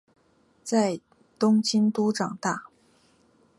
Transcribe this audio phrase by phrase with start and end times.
[0.63, 0.99] 在
[1.37, 2.63] 东京都长大。